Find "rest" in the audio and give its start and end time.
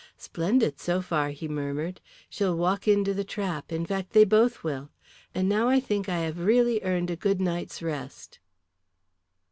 7.83-8.39